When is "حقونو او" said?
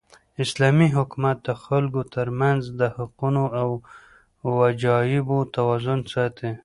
2.97-3.69